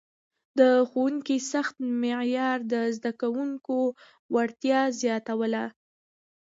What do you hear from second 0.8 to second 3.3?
ښوونکي سخت معیار د زده